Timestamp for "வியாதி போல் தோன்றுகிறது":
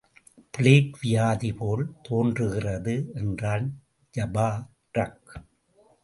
1.01-3.11